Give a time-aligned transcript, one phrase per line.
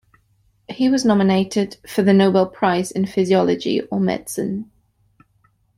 [0.67, 4.71] He was nominated for the Nobel Prize in Physiology or Medicine.